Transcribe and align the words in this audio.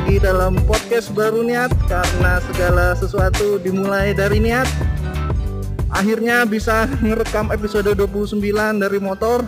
lagi 0.00 0.16
dalam 0.16 0.56
podcast 0.64 1.12
baru 1.12 1.44
niat 1.44 1.68
karena 1.84 2.40
segala 2.48 2.96
sesuatu 2.96 3.60
dimulai 3.60 4.16
dari 4.16 4.40
niat. 4.40 4.64
Akhirnya 5.92 6.48
bisa 6.48 6.88
ngerekam 7.04 7.52
episode 7.52 7.92
29 7.92 8.40
dari 8.80 8.96
motor. 8.96 9.44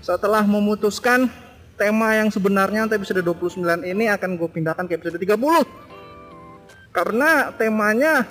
Setelah 0.00 0.48
memutuskan 0.48 1.28
tema 1.76 2.16
yang 2.16 2.32
sebenarnya 2.32 2.88
untuk 2.88 3.04
episode 3.04 3.20
29 3.20 3.84
ini 3.84 4.08
akan 4.08 4.40
gue 4.40 4.48
pindahkan 4.48 4.88
ke 4.88 4.96
episode 4.96 5.20
30 5.20 5.36
karena 6.96 7.52
temanya 7.52 8.24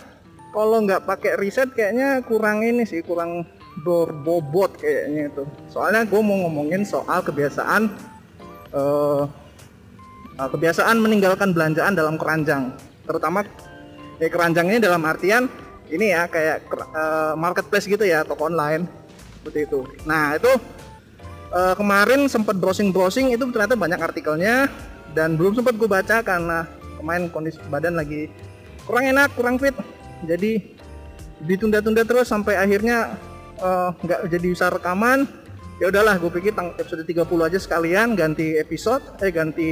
kalau 0.50 0.82
nggak 0.82 1.06
pakai 1.06 1.38
riset 1.38 1.70
kayaknya 1.78 2.26
kurang 2.26 2.66
ini 2.66 2.90
sih 2.90 3.06
kurang 3.06 3.46
berbobot 3.86 4.82
kayaknya 4.82 5.30
itu. 5.30 5.46
Soalnya 5.70 6.10
gue 6.10 6.22
mau 6.26 6.42
ngomongin 6.50 6.82
soal 6.82 7.22
kebiasaan 7.22 7.86
uh, 8.74 9.30
kebiasaan 10.48 10.96
meninggalkan 11.04 11.52
belanjaan 11.52 11.98
dalam 11.98 12.16
keranjang. 12.16 12.72
Terutama 13.04 13.44
ya 14.22 14.32
keranjang 14.32 14.72
ini 14.72 14.80
dalam 14.80 15.04
artian 15.04 15.52
ini 15.90 16.14
ya 16.14 16.30
kayak 16.30 16.70
uh, 16.94 17.34
marketplace 17.36 17.90
gitu 17.90 18.06
ya 18.06 18.24
toko 18.24 18.48
online. 18.48 18.86
Seperti 19.42 19.68
itu. 19.68 19.80
Nah 20.08 20.40
itu 20.40 20.52
uh, 21.52 21.74
kemarin 21.76 22.30
sempat 22.30 22.56
browsing 22.56 22.94
browsing 22.94 23.34
itu 23.34 23.44
ternyata 23.50 23.76
banyak 23.76 24.00
artikelnya 24.00 24.70
dan 25.18 25.36
belum 25.36 25.58
sempat 25.58 25.76
gue 25.76 25.90
baca 25.90 26.22
karena 26.22 26.70
kemarin 27.02 27.32
kondisi 27.34 27.58
badan 27.72 27.98
lagi 27.98 28.30
kurang 28.86 29.10
enak 29.10 29.34
kurang 29.34 29.58
fit. 29.58 29.74
Jadi 30.28 30.76
ditunda-tunda 31.40 32.04
terus 32.04 32.28
sampai 32.28 32.60
akhirnya 32.60 33.16
eh, 33.64 33.90
nggak 33.96 34.20
uh, 34.26 34.30
jadi 34.30 34.48
bisa 34.52 34.68
rekaman. 34.70 35.26
Ya 35.80 35.88
udahlah 35.88 36.20
gue 36.20 36.28
pikir 36.28 36.52
episode 36.76 37.08
30 37.08 37.24
aja 37.24 37.56
sekalian 37.56 38.12
ganti 38.12 38.60
episode 38.60 39.00
eh 39.24 39.32
ganti 39.32 39.72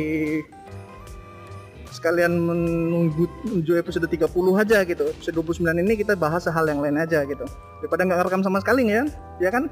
sekalian 1.92 2.36
menunggu 2.38 3.28
menuju 3.48 3.80
episode 3.80 4.08
30 4.08 4.28
aja 4.60 4.78
gitu. 4.84 5.04
Episode 5.12 5.36
29 5.40 5.84
ini 5.84 5.94
kita 5.96 6.14
bahas 6.14 6.46
hal 6.46 6.66
yang 6.68 6.80
lain 6.84 7.00
aja 7.00 7.24
gitu. 7.24 7.46
Daripada 7.84 8.02
nggak 8.08 8.20
rekam 8.28 8.42
sama 8.44 8.60
sekali 8.60 8.88
ya. 8.88 9.08
Ya 9.40 9.50
kan? 9.50 9.72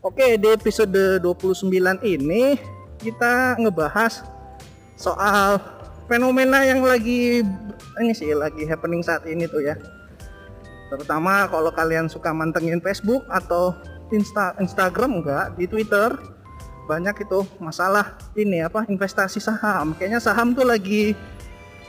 Oke 0.00 0.40
di 0.40 0.48
episode 0.48 1.20
29 1.20 1.68
ini 2.08 2.56
kita 3.00 3.60
ngebahas 3.60 4.24
soal 4.96 5.60
fenomena 6.08 6.64
yang 6.64 6.80
lagi 6.80 7.44
ini 8.00 8.12
sih 8.16 8.32
lagi 8.32 8.64
happening 8.64 9.04
saat 9.04 9.28
ini 9.28 9.44
tuh 9.44 9.60
ya. 9.60 9.76
Terutama 10.90 11.46
kalau 11.46 11.70
kalian 11.70 12.10
suka 12.10 12.34
mantengin 12.34 12.82
Facebook 12.82 13.22
atau 13.30 13.76
Insta 14.10 14.58
Instagram 14.58 15.22
enggak 15.22 15.54
di 15.54 15.70
Twitter 15.70 16.10
banyak 16.90 17.22
itu 17.22 17.46
masalah 17.62 18.18
ini 18.34 18.66
apa 18.66 18.82
investasi 18.90 19.38
saham. 19.38 19.94
Kayaknya 19.94 20.18
saham 20.18 20.50
tuh 20.58 20.66
lagi 20.66 21.14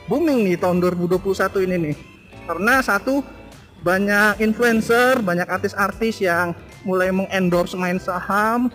booming 0.06 0.46
nih 0.46 0.62
tahun 0.62 0.78
2021 0.78 1.66
ini 1.66 1.76
nih. 1.90 1.96
Karena 2.46 2.78
satu 2.78 3.26
banyak 3.82 4.38
influencer 4.38 5.18
banyak 5.18 5.50
artis-artis 5.50 6.22
yang 6.22 6.54
mulai 6.86 7.10
mengendorse 7.10 7.74
main 7.74 7.98
saham. 7.98 8.70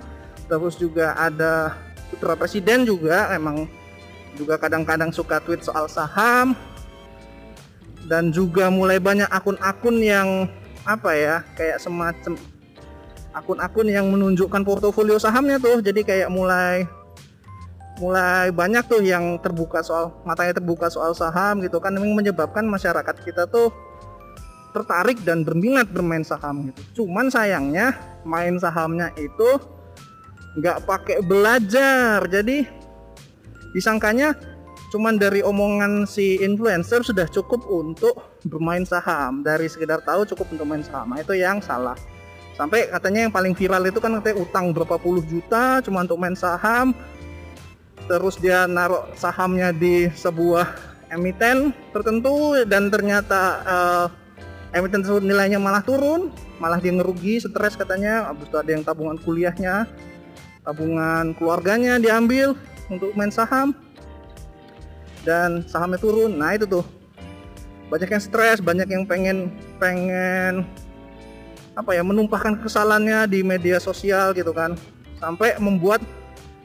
Terus 0.52 0.75
juga 0.75 1.16
ada 1.16 1.80
putra 2.11 2.36
presiden 2.36 2.83
juga 2.83 3.31
emang 3.31 3.64
juga 4.36 4.60
kadang-kadang 4.60 5.16
suka 5.16 5.39
tweet 5.39 5.64
soal 5.64 5.87
saham. 5.87 6.52
Dan 8.04 8.36
juga 8.36 8.67
mulai 8.67 8.99
banyak 8.99 9.32
akun-akun 9.32 9.95
yang 10.04 10.52
apa 10.83 11.11
ya 11.16 11.36
kayak 11.55 11.80
semacam 11.83 12.39
akun-akun 13.37 13.87
yang 13.87 14.09
menunjukkan 14.09 14.65
portofolio 14.65 15.21
sahamnya 15.21 15.61
tuh. 15.61 15.80
Jadi 15.80 16.02
kayak 16.02 16.30
mulai 16.33 16.89
mulai 17.98 18.53
banyak 18.53 18.86
tuh 18.86 19.02
yang 19.02 19.42
terbuka 19.42 19.81
soal 19.81 20.14
matanya 20.21 20.58
terbuka 20.58 20.89
soal 20.89 21.14
saham 21.14 21.61
gitu 21.61 21.77
kan. 21.77 21.93
Memang 21.93 22.17
menyebabkan 22.17 22.65
masyarakat 22.65 23.15
kita 23.21 23.45
tuh 23.49 23.70
tertarik 24.73 25.17
dan 25.25 25.42
berminat 25.42 25.89
bermain 25.89 26.21
saham 26.21 26.70
gitu. 26.70 27.03
Cuman 27.03 27.33
sayangnya 27.33 27.98
main 28.21 28.61
sahamnya 28.61 29.09
itu 29.17 29.49
nggak 30.61 30.86
pakai 30.86 31.17
belajar. 31.25 32.25
Jadi 32.30 32.65
disangkanya 33.73 34.37
cuman 34.87 35.19
dari 35.19 35.43
omongan 35.43 36.08
si 36.08 36.39
influencer 36.39 37.04
sudah 37.04 37.25
cukup 37.30 37.65
untuk 37.69 38.17
bermain 38.45 38.86
saham. 38.86 39.42
Dari 39.42 39.65
sekedar 39.65 40.05
tahu 40.05 40.25
cukup 40.30 40.54
untuk 40.54 40.65
main 40.69 40.86
saham. 40.86 41.14
Nah, 41.14 41.21
itu 41.21 41.33
yang 41.33 41.61
salah 41.61 41.98
sampai 42.57 42.89
katanya 42.89 43.29
yang 43.29 43.33
paling 43.33 43.53
viral 43.53 43.85
itu 43.85 44.01
kan 44.01 44.17
katanya 44.17 44.41
utang 44.41 44.73
berapa 44.73 44.97
puluh 44.97 45.21
juta 45.21 45.79
cuma 45.85 46.01
untuk 46.01 46.17
main 46.17 46.33
saham. 46.33 46.91
Terus 48.07 48.39
dia 48.39 48.65
naruh 48.65 49.05
sahamnya 49.19 49.75
di 49.75 50.09
sebuah 50.15 50.73
emiten 51.13 51.75
tertentu 51.91 52.55
dan 52.65 52.87
ternyata 52.87 53.41
uh, 53.67 54.07
emiten 54.71 55.05
tersebut 55.05 55.21
nilainya 55.21 55.61
malah 55.61 55.85
turun. 55.85 56.33
Malah 56.57 56.81
dia 56.81 56.95
ngerugi 56.95 57.43
stres 57.43 57.77
katanya. 57.77 58.31
Habis 58.31 58.49
itu 58.49 58.57
ada 58.57 58.71
yang 58.73 58.81
tabungan 58.81 59.21
kuliahnya 59.21 59.85
tabungan 60.65 61.35
keluarganya 61.37 61.99
diambil 62.01 62.57
untuk 62.89 63.11
main 63.13 63.29
saham. 63.29 63.75
Dan 65.27 65.67
sahamnya 65.67 65.99
turun. 65.99 66.39
Nah 66.39 66.55
itu 66.55 66.63
tuh. 66.63 66.87
Banyak 67.91 68.07
yang 68.07 68.23
stres 68.23 68.59
banyak 68.63 68.87
yang 68.87 69.03
pengen 69.03 69.51
pengen 69.79 70.63
apa 71.77 71.93
ya 71.93 72.02
menumpahkan 72.02 72.58
kesalahannya 72.65 73.30
di 73.30 73.45
media 73.45 73.77
sosial 73.77 74.33
gitu 74.33 74.49
kan. 74.49 74.73
Sampai 75.21 75.54
membuat 75.61 76.02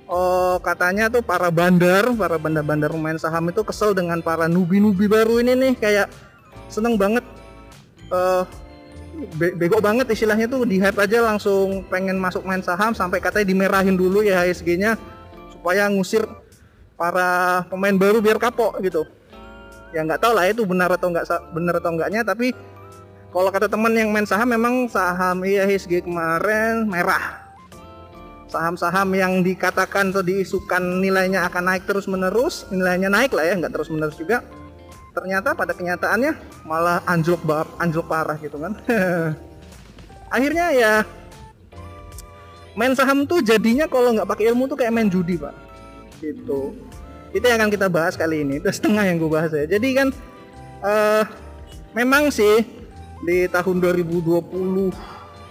oh 0.08 0.56
katanya 0.64 1.12
tuh 1.12 1.20
para 1.20 1.52
bandar 1.52 2.08
para 2.16 2.40
bandar-bandar 2.40 2.88
main 2.96 3.20
saham 3.20 3.52
itu 3.52 3.60
kesel 3.60 3.92
dengan 3.92 4.24
para 4.24 4.48
nubi-nubi 4.48 5.04
baru 5.04 5.44
ini 5.44 5.52
nih. 5.52 5.74
Kayak 5.76 6.08
seneng 6.72 6.96
banget 6.96 7.24
uh, 8.08 8.48
be 9.36 9.52
bego 9.52 9.76
banget 9.84 10.08
istilahnya 10.08 10.48
tuh 10.48 10.64
di 10.64 10.80
hype 10.80 10.96
aja 10.96 11.20
langsung 11.20 11.84
pengen 11.92 12.16
masuk 12.16 12.48
main 12.48 12.64
saham 12.64 12.96
sampai 12.96 13.20
katanya 13.20 13.52
dimerahin 13.52 14.00
dulu 14.00 14.24
ya 14.24 14.40
HSG-nya 14.40 14.96
supaya 15.52 15.92
ngusir 15.92 16.24
para 16.96 17.60
pemain 17.68 17.92
baru 17.92 18.24
biar 18.24 18.40
kapok 18.40 18.80
gitu. 18.80 19.04
Ya 19.92 20.00
nggak 20.00 20.24
tahu 20.24 20.32
lah 20.32 20.48
itu 20.48 20.64
benar 20.64 20.88
atau 20.88 21.12
nggak 21.12 21.28
benar 21.52 21.74
atau 21.76 21.92
enggaknya 21.92 22.24
tapi 22.24 22.56
kalau 23.32 23.48
kata 23.48 23.64
teman 23.64 23.96
yang 23.96 24.12
main 24.12 24.28
saham 24.28 24.44
memang 24.44 24.92
saham 24.92 25.40
IHSG 25.40 26.04
kemarin 26.04 26.84
merah. 26.84 27.40
Saham-saham 28.52 29.08
yang 29.16 29.40
dikatakan 29.40 30.12
atau 30.12 30.20
diisukan 30.20 31.00
nilainya 31.00 31.48
akan 31.48 31.72
naik 31.72 31.88
terus 31.88 32.04
menerus 32.04 32.68
nilainya 32.68 33.08
naik 33.08 33.32
lah 33.32 33.48
ya 33.48 33.56
nggak 33.56 33.72
terus 33.72 33.88
menerus 33.88 34.20
juga. 34.20 34.44
Ternyata 35.16 35.56
pada 35.56 35.72
kenyataannya 35.72 36.36
malah 36.68 37.00
anjlok 37.08 37.40
anjlok 37.80 38.04
parah 38.04 38.36
gitu 38.36 38.60
kan. 38.60 38.76
Akhirnya 40.36 40.66
ya 40.76 40.92
main 42.76 42.92
saham 42.92 43.24
tuh 43.24 43.40
jadinya 43.40 43.88
kalau 43.88 44.12
nggak 44.12 44.28
pakai 44.28 44.52
ilmu 44.52 44.68
tuh 44.68 44.76
kayak 44.76 44.92
main 44.92 45.08
judi 45.08 45.40
pak. 45.40 45.56
Gitu. 46.20 46.76
Itu 47.32 47.44
yang 47.48 47.64
akan 47.64 47.72
kita 47.72 47.88
bahas 47.88 48.12
kali 48.12 48.44
ini. 48.44 48.60
Itu 48.60 48.68
setengah 48.68 49.08
yang 49.08 49.16
gue 49.16 49.32
bahas 49.32 49.48
ya. 49.56 49.64
Jadi 49.64 49.88
kan 49.96 50.08
uh, 50.84 51.24
memang 51.96 52.28
sih 52.28 52.81
di 53.22 53.46
tahun 53.46 53.78
2020 53.78 54.20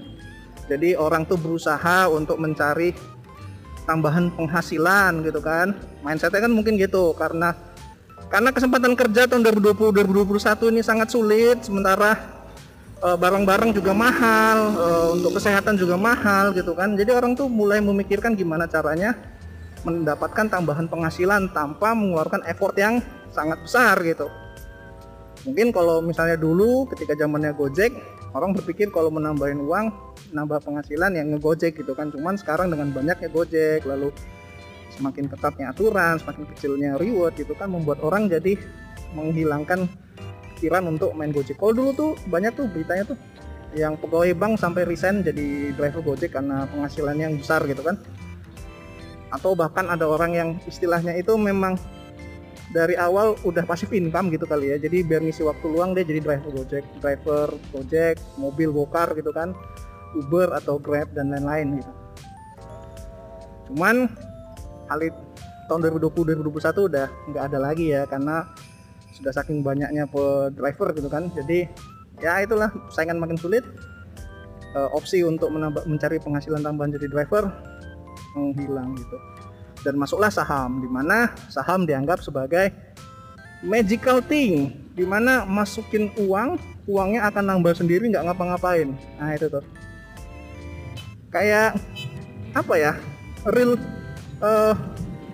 jadi 0.71 0.95
orang 0.95 1.27
tuh 1.27 1.35
berusaha 1.35 2.07
untuk 2.11 2.39
mencari 2.39 2.95
tambahan 3.83 4.31
penghasilan 4.35 5.23
gitu 5.27 5.39
kan 5.43 5.75
mindsetnya 6.03 6.47
kan 6.47 6.51
mungkin 6.51 6.79
gitu 6.79 7.11
karena 7.15 7.55
karena 8.27 8.51
kesempatan 8.51 8.95
kerja 8.95 9.27
tahun 9.27 9.43
2020 9.55 9.91
2021 10.35 10.71
ini 10.75 10.81
sangat 10.83 11.11
sulit 11.11 11.63
sementara 11.63 12.37
Eh, 12.97 13.13
barang-barang 13.13 13.77
juga 13.77 13.93
mahal, 13.93 14.73
uh, 14.73 15.07
untuk 15.13 15.37
kesehatan 15.37 15.77
juga 15.77 15.93
mahal 16.01 16.49
gitu 16.57 16.73
kan. 16.73 16.97
Jadi 16.97 17.13
orang 17.13 17.37
tuh 17.37 17.45
mulai 17.45 17.77
memikirkan 17.77 18.33
gimana 18.33 18.65
caranya 18.65 19.13
mendapatkan 19.85 20.49
tambahan 20.49 20.89
penghasilan 20.89 21.45
tanpa 21.53 21.93
mengeluarkan 21.93 22.41
effort 22.49 22.73
yang 22.73 22.97
sangat 23.31 23.59
besar 23.63 23.95
gitu. 24.03 24.27
Mungkin 25.47 25.71
kalau 25.71 26.03
misalnya 26.03 26.35
dulu 26.35 26.89
ketika 26.91 27.15
zamannya 27.15 27.55
Gojek, 27.55 27.95
orang 28.35 28.51
berpikir 28.51 28.91
kalau 28.91 29.07
menambahin 29.07 29.63
uang, 29.63 29.93
nambah 30.35 30.59
penghasilan 30.59 31.15
yang 31.15 31.31
ngegojek 31.31 31.79
gitu 31.79 31.95
kan. 31.95 32.11
Cuman 32.11 32.35
sekarang 32.35 32.67
dengan 32.67 32.91
banyaknya 32.91 33.31
Gojek, 33.31 33.87
lalu 33.87 34.11
semakin 34.97 35.29
ketatnya 35.29 35.71
aturan, 35.71 36.17
semakin 36.19 36.43
kecilnya 36.51 36.91
reward 36.97 37.37
gitu 37.37 37.53
kan 37.53 37.69
membuat 37.69 38.01
orang 38.01 38.27
jadi 38.27 38.57
menghilangkan 39.13 39.85
pikiran 40.57 40.89
untuk 40.89 41.13
main 41.13 41.29
Gojek. 41.29 41.55
Kalau 41.61 41.71
dulu 41.71 41.89
tuh 41.93 42.11
banyak 42.27 42.51
tuh 42.57 42.65
beritanya 42.67 43.05
tuh 43.05 43.17
yang 43.77 43.93
pegawai 43.99 44.33
bank 44.33 44.57
sampai 44.57 44.89
resign 44.89 45.21
jadi 45.21 45.71
driver 45.77 46.01
Gojek 46.01 46.33
karena 46.33 46.65
penghasilannya 46.67 47.23
yang 47.29 47.37
besar 47.37 47.61
gitu 47.69 47.85
kan. 47.85 48.01
Atau 49.29 49.53
bahkan 49.53 49.85
ada 49.91 50.07
orang 50.09 50.31
yang 50.33 50.49
istilahnya 50.65 51.13
itu 51.13 51.35
memang 51.37 51.77
dari 52.75 52.99
awal 52.99 53.39
udah 53.47 53.63
pasif 53.63 53.91
income 53.95 54.27
gitu 54.33 54.43
kali 54.43 54.75
ya. 54.75 54.77
Jadi 54.79 55.03
biar 55.07 55.23
ngisi 55.23 55.43
waktu 55.43 55.65
luang 55.71 55.95
dia 55.95 56.03
jadi 56.03 56.19
driver 56.19 56.51
Gojek, 56.51 56.85
driver 56.99 57.47
Gojek, 57.71 58.19
mobil 58.35 58.69
bokar 58.75 59.15
gitu 59.15 59.31
kan, 59.31 59.55
Uber 60.15 60.55
atau 60.55 60.79
Grab 60.79 61.11
dan 61.11 61.33
lain-lain 61.33 61.81
gitu. 61.83 61.91
cuman 63.67 64.07
hal 64.87 64.99
tahun 65.67 65.91
2020 65.91 66.39
2021 66.39 66.87
udah 66.87 67.07
nggak 67.35 67.43
ada 67.51 67.59
lagi 67.59 67.91
ya 67.91 68.07
karena 68.07 68.47
sudah 69.11 69.35
saking 69.35 69.59
banyaknya 69.59 70.07
pe 70.07 70.55
driver 70.55 70.95
gitu 70.95 71.11
kan 71.11 71.27
jadi 71.35 71.67
ya 72.23 72.47
itulah 72.47 72.71
saingan 72.95 73.19
makin 73.19 73.35
sulit 73.35 73.67
uh, 74.71 74.87
opsi 74.95 75.19
untuk 75.27 75.51
mencari 75.83 76.15
penghasilan 76.23 76.63
tambahan 76.63 76.95
jadi 76.95 77.11
driver 77.11 77.51
menghilang 78.39 78.95
gitu 78.95 79.17
dan 79.85 79.93
masuklah 79.97 80.31
saham 80.33 80.81
di 80.81 80.89
mana 80.89 81.33
saham 81.49 81.85
dianggap 81.85 82.21
sebagai 82.21 82.73
magical 83.65 84.21
thing 84.21 84.73
di 84.93 85.05
mana 85.05 85.45
masukin 85.45 86.09
uang 86.17 86.57
uangnya 86.89 87.29
akan 87.29 87.43
nambah 87.53 87.73
sendiri 87.77 88.09
nggak 88.09 88.25
ngapa-ngapain. 88.31 88.89
Nah 89.19 89.29
itu 89.35 89.51
tuh. 89.51 89.61
Kayak 91.29 91.77
apa 92.55 92.73
ya 92.79 92.93
real 93.51 93.77
uh, 94.41 94.73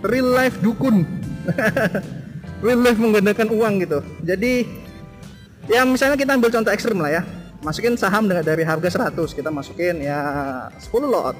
real 0.03 0.27
life 0.33 0.57
dukun. 0.59 1.05
Real 2.63 2.79
life 2.79 2.95
menggandakan 2.95 3.51
uang 3.51 3.83
gitu. 3.83 3.99
Jadi 4.23 4.63
ya 5.67 5.83
misalnya 5.83 6.15
kita 6.15 6.39
ambil 6.39 6.47
contoh 6.47 6.71
ekstrim 6.71 6.95
lah 6.95 7.19
ya. 7.19 7.21
Masukin 7.59 7.99
saham 7.99 8.31
dari 8.31 8.63
harga 8.63 9.11
100 9.11 9.19
kita 9.35 9.51
masukin 9.51 9.99
ya 9.99 10.71
10 10.79 11.03
lot. 11.03 11.35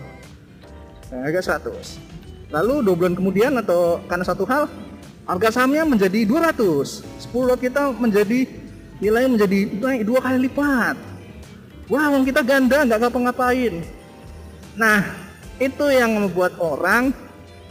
Harga 1.08 1.64
100 1.64 2.23
lalu 2.54 2.86
dua 2.86 2.96
bulan 2.96 3.18
kemudian 3.18 3.58
atau 3.58 3.98
karena 4.06 4.22
satu 4.22 4.46
hal 4.46 4.70
harga 5.26 5.50
sahamnya 5.58 5.90
menjadi 5.90 6.22
200 6.30 7.02
10 7.34 7.50
lot 7.50 7.58
kita 7.58 7.90
menjadi 7.98 8.46
nilainya 9.02 9.30
menjadi 9.34 9.60
naik 9.82 10.02
dua 10.06 10.20
kali 10.22 10.48
lipat. 10.48 10.96
Wah 11.92 12.08
uang 12.14 12.24
kita 12.24 12.46
ganda 12.46 12.86
nggak 12.86 13.00
ngapa-ngapain. 13.04 13.84
Nah 14.78 15.02
itu 15.58 15.86
yang 15.90 16.14
membuat 16.14 16.56
orang 16.62 17.12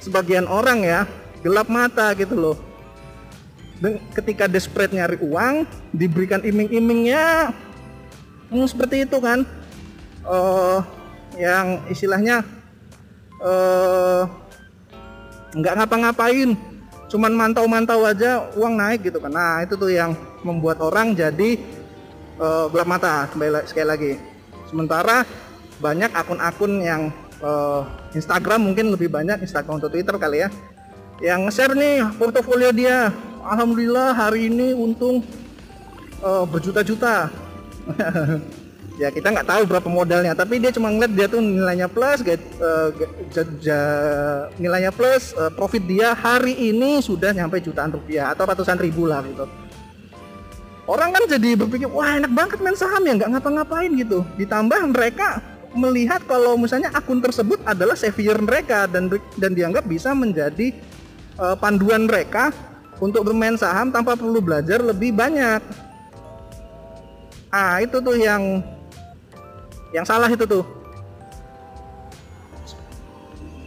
sebagian 0.02 0.44
orang 0.50 0.82
ya 0.82 1.06
gelap 1.40 1.70
mata 1.70 2.10
gitu 2.18 2.34
loh. 2.34 2.58
Dan 3.78 3.98
ketika 4.14 4.50
desperate 4.50 4.94
nyari 4.94 5.18
uang 5.22 5.66
diberikan 5.94 6.42
iming-imingnya 6.42 7.54
hmm, 8.50 8.66
seperti 8.66 9.06
itu 9.06 9.18
kan. 9.22 9.46
Uh, 10.22 10.78
yang 11.34 11.82
istilahnya 11.88 12.46
uh, 13.40 14.28
nggak 15.52 15.74
ngapa-ngapain 15.84 16.56
cuman 17.12 17.32
mantau-mantau 17.36 18.08
aja 18.08 18.48
uang 18.56 18.72
naik 18.72 19.04
gitu 19.04 19.20
kan. 19.20 19.28
Nah 19.28 19.60
itu 19.60 19.76
tuh 19.76 19.92
yang 19.92 20.16
membuat 20.40 20.80
orang 20.80 21.12
jadi 21.12 21.60
uh, 22.40 22.72
gelap 22.72 22.88
mata 22.88 23.28
sekali 23.68 23.86
lagi. 23.86 24.12
Sementara 24.64 25.28
banyak 25.76 26.08
akun-akun 26.08 26.80
yang 26.80 27.12
uh, 27.44 27.84
Instagram 28.16 28.64
mungkin 28.72 28.96
lebih 28.96 29.12
banyak 29.12 29.44
Instagram 29.44 29.76
atau 29.76 29.92
Twitter 29.92 30.16
kali 30.16 30.40
ya 30.40 30.48
yang 31.20 31.52
share 31.52 31.76
nih 31.76 32.08
portofolio 32.16 32.72
dia. 32.72 33.12
Alhamdulillah 33.44 34.16
hari 34.16 34.48
ini 34.48 34.72
untung 34.72 35.20
uh, 36.24 36.48
berjuta-juta 36.48 37.28
ya 39.02 39.10
kita 39.10 39.34
nggak 39.34 39.48
tahu 39.50 39.62
berapa 39.66 39.88
modalnya 39.90 40.30
tapi 40.38 40.62
dia 40.62 40.70
cuma 40.70 40.86
ngeliat 40.94 41.10
dia 41.10 41.26
tuh 41.26 41.42
nilainya 41.42 41.90
plus 41.90 42.22
get, 42.22 42.38
uh, 42.62 42.94
nilainya 44.62 44.94
plus 44.94 45.34
uh, 45.34 45.50
profit 45.50 45.82
dia 45.82 46.14
hari 46.14 46.54
ini 46.54 47.02
sudah 47.02 47.34
nyampe 47.34 47.58
jutaan 47.58 47.90
rupiah 47.90 48.30
atau 48.30 48.46
ratusan 48.46 48.78
ribu 48.78 49.10
lah 49.10 49.26
gitu 49.26 49.50
orang 50.86 51.10
kan 51.10 51.26
jadi 51.26 51.58
berpikir 51.58 51.90
wah 51.90 52.14
enak 52.14 52.30
banget 52.30 52.62
main 52.62 52.78
saham 52.78 53.02
ya 53.02 53.18
nggak 53.18 53.30
ngapa-ngapain 53.34 53.90
gitu 53.98 54.22
ditambah 54.38 54.94
mereka 54.94 55.42
melihat 55.74 56.22
kalau 56.28 56.54
misalnya 56.54 56.92
akun 56.94 57.18
tersebut 57.18 57.58
adalah 57.66 57.98
savior 57.98 58.38
mereka 58.38 58.86
dan 58.86 59.10
dan 59.40 59.50
dianggap 59.56 59.82
bisa 59.88 60.12
menjadi 60.14 60.70
uh, 61.40 61.56
panduan 61.56 62.06
mereka 62.06 62.52
untuk 63.02 63.26
bermain 63.26 63.56
saham 63.58 63.90
tanpa 63.90 64.14
perlu 64.14 64.38
belajar 64.38 64.78
lebih 64.78 65.10
banyak. 65.16 65.58
Ah 67.52 67.80
itu 67.82 67.98
tuh 68.00 68.16
yang 68.16 68.64
yang 69.92 70.04
salah 70.08 70.28
itu 70.28 70.44
tuh. 70.44 70.64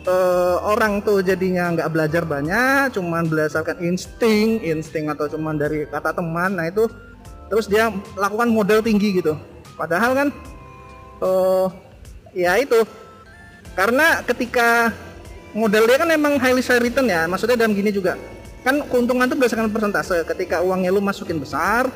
Uh, 0.05 0.61
orang 0.61 1.01
tuh 1.01 1.25
jadinya 1.25 1.73
nggak 1.73 1.89
belajar 1.89 2.21
banyak, 2.21 2.93
cuman 2.93 3.25
berdasarkan 3.25 3.81
insting, 3.81 4.61
insting 4.61 5.09
atau 5.09 5.25
cuman 5.25 5.57
dari 5.57 5.89
kata 5.89 6.13
teman, 6.13 6.61
nah 6.61 6.69
itu 6.69 6.85
terus 7.49 7.65
dia 7.65 7.89
lakukan 8.13 8.45
model 8.53 8.85
tinggi 8.85 9.17
gitu. 9.17 9.33
Padahal 9.73 10.13
kan 10.13 10.27
uh, 11.25 11.73
ya 12.37 12.53
itu 12.61 12.85
karena 13.73 14.21
ketika 14.23 14.91
modal 15.55 15.87
dia 15.87 15.97
kan 15.99 16.09
emang 16.11 16.35
highly 16.35 16.59
share 16.59 16.83
return 16.83 17.07
ya 17.07 17.27
maksudnya 17.31 17.55
dalam 17.55 17.71
gini 17.71 17.91
juga 17.91 18.19
kan 18.63 18.81
keuntungan 18.91 19.23
itu 19.23 19.35
berdasarkan 19.39 19.71
persentase 19.71 20.27
ketika 20.35 20.59
uangnya 20.59 20.91
lu 20.91 20.99
masukin 20.99 21.39
besar 21.39 21.87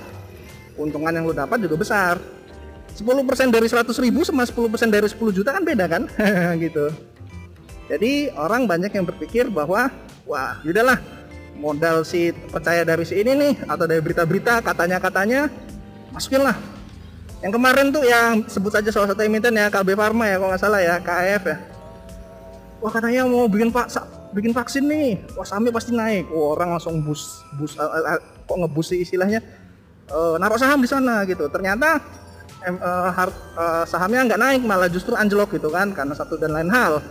keuntungan 0.80 1.12
yang 1.12 1.28
lu 1.28 1.36
dapat 1.36 1.60
juga 1.60 1.76
besar 1.76 2.16
10% 2.98 3.54
dari 3.54 3.68
100 3.70 3.86
ribu 4.02 4.26
sama 4.26 4.44
10% 4.44 4.90
dari 4.90 5.08
10 5.08 5.38
juta 5.38 5.50
kan 5.54 5.64
beda 5.64 5.86
kan? 5.86 6.04
Gitu. 6.64 6.90
Jadi 7.90 8.30
orang 8.38 8.70
banyak 8.70 8.94
yang 8.94 9.06
berpikir 9.06 9.50
bahwa 9.50 9.90
wah 10.30 10.62
udahlah 10.62 11.02
modal 11.58 12.06
si 12.06 12.32
percaya 12.54 12.86
dari 12.86 13.04
si 13.04 13.18
ini 13.20 13.34
nih 13.36 13.54
atau 13.66 13.90
dari 13.90 14.00
berita-berita 14.00 14.62
katanya-katanya 14.62 15.50
masukin 16.14 16.46
lah. 16.46 16.56
Yang 17.40 17.54
kemarin 17.56 17.88
tuh 17.90 18.04
yang 18.04 18.44
sebut 18.46 18.72
saja 18.76 18.90
salah 18.92 19.10
satu 19.16 19.24
emiten 19.24 19.56
ya 19.56 19.72
KB 19.72 19.96
Pharma 19.96 20.28
ya 20.28 20.36
kalau 20.38 20.50
nggak 20.54 20.62
salah 20.62 20.80
ya 20.84 20.96
KF 21.02 21.44
ya. 21.50 21.58
Wah 22.80 22.92
katanya 22.94 23.28
mau 23.28 23.50
bikin 23.50 23.74
pak 23.74 23.92
bikin 24.38 24.54
vaksin 24.54 24.86
nih. 24.88 25.20
Wah 25.34 25.48
sahamnya 25.48 25.74
pasti 25.74 25.92
naik. 25.96 26.30
Wah 26.30 26.56
orang 26.56 26.78
langsung 26.78 27.02
bus 27.02 27.42
bus 27.58 27.74
uh, 27.80 27.90
uh, 27.90 28.20
kok 28.20 28.58
ngebus 28.60 28.92
istilahnya? 28.96 29.42
Uh, 30.10 30.38
naruh 30.38 30.60
saham 30.62 30.84
di 30.84 30.90
sana 30.90 31.26
gitu. 31.26 31.48
Ternyata 31.48 32.04
em, 32.66 32.76
uh, 32.80 33.12
hard, 33.14 33.36
uh, 33.56 33.84
sahamnya 33.88 34.26
nggak 34.28 34.42
naik 34.42 34.62
malah 34.66 34.90
justru 34.92 35.16
anjlok 35.16 35.56
gitu 35.56 35.70
kan 35.72 35.92
karena 35.96 36.14
satu 36.16 36.36
dan 36.36 36.56
lain 36.56 36.72
hal. 36.72 37.04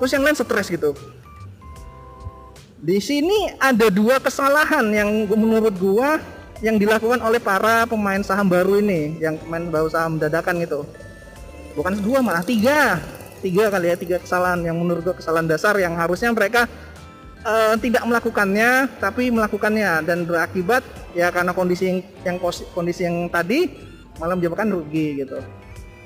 Terus 0.00 0.10
yang 0.12 0.24
lain 0.24 0.36
stres 0.36 0.68
gitu. 0.68 0.92
Di 2.76 3.00
sini 3.00 3.56
ada 3.58 3.88
dua 3.88 4.20
kesalahan 4.20 4.84
yang 4.92 5.08
menurut 5.32 5.74
gua 5.80 6.20
yang 6.64 6.80
dilakukan 6.80 7.20
oleh 7.20 7.40
para 7.40 7.84
pemain 7.84 8.20
saham 8.24 8.48
baru 8.48 8.80
ini 8.80 9.20
yang 9.20 9.36
main 9.48 9.68
baru 9.68 9.92
saham 9.92 10.16
dadakan 10.16 10.64
itu 10.64 10.80
bukan 11.76 12.00
dua 12.00 12.24
malah 12.24 12.42
tiga. 12.42 13.00
Tiga 13.44 13.68
kali 13.68 13.92
ya 13.92 13.96
tiga 14.00 14.16
kesalahan 14.16 14.64
yang 14.64 14.80
menurut 14.80 15.04
gue 15.04 15.16
kesalahan 15.20 15.44
dasar 15.44 15.76
yang 15.76 15.92
harusnya 15.92 16.32
mereka 16.32 16.64
uh, 17.44 17.76
tidak 17.76 18.02
melakukannya 18.08 18.88
tapi 18.96 19.28
melakukannya. 19.28 20.02
Dan 20.08 20.24
berakibat 20.24 20.80
ya 21.12 21.28
karena 21.28 21.52
kondisi 21.52 21.84
yang, 21.84 21.98
yang 22.24 22.36
kondisi 22.72 23.04
yang 23.04 23.28
tadi 23.28 23.68
malah 24.20 24.34
menyebabkan 24.36 24.68
rugi 24.72 25.24
gitu. 25.24 25.38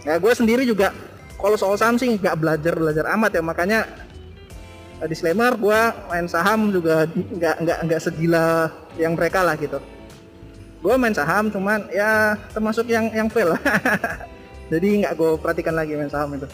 Ya 0.07 0.17
gue 0.17 0.33
sendiri 0.33 0.64
juga 0.64 0.95
kalau 1.40 1.57
soal 1.57 1.76
saham 1.76 1.97
sih 1.97 2.17
nggak 2.17 2.37
belajar 2.37 2.75
belajar 2.76 3.05
amat 3.17 3.31
ya. 3.37 3.43
Makanya 3.43 3.81
uh, 5.00 5.09
disclaimer 5.09 5.52
gue 5.57 5.81
main 6.09 6.26
saham 6.29 6.71
juga 6.73 7.09
nggak 7.11 7.57
nggak 7.64 7.79
nggak 7.88 8.00
segila 8.00 8.71
yang 8.97 9.17
mereka 9.17 9.45
lah 9.45 9.57
gitu. 9.57 9.79
Gue 10.81 10.95
main 10.97 11.12
saham 11.12 11.52
cuman 11.52 11.88
ya 11.93 12.37
termasuk 12.52 12.88
yang 12.88 13.12
yang 13.12 13.29
fail. 13.29 13.57
Jadi 14.73 15.05
nggak 15.05 15.14
gue 15.19 15.31
perhatikan 15.40 15.75
lagi 15.75 15.99
main 15.99 16.12
saham 16.12 16.38
itu. 16.38 16.49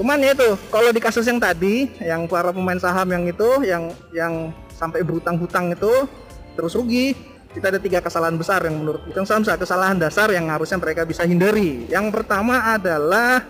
Cuman 0.00 0.22
ya 0.22 0.32
itu 0.32 0.56
kalau 0.70 0.90
di 0.94 1.00
kasus 1.02 1.26
yang 1.26 1.36
tadi 1.36 1.90
yang 2.00 2.24
para 2.24 2.54
pemain 2.54 2.78
saham 2.78 3.10
yang 3.10 3.24
itu 3.26 3.48
yang 3.66 3.92
yang 4.14 4.54
sampai 4.72 5.04
berhutang-hutang 5.04 5.76
itu 5.76 6.08
terus 6.56 6.72
rugi 6.72 7.12
kita 7.50 7.66
ada 7.74 7.80
tiga 7.82 7.98
kesalahan 7.98 8.38
besar 8.38 8.62
yang 8.62 8.78
menurut 8.78 9.02
kita. 9.10 9.26
Saham 9.26 9.42
kesalahan 9.42 9.98
dasar 9.98 10.30
yang 10.30 10.46
harusnya 10.46 10.78
mereka 10.78 11.02
bisa 11.02 11.26
hindari. 11.26 11.90
Yang 11.90 12.14
pertama 12.14 12.62
adalah 12.62 13.42